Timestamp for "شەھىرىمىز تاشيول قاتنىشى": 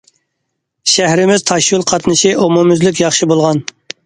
0.93-2.33